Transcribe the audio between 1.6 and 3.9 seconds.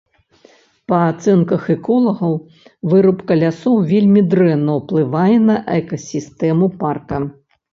эколагаў, вырубка лясоў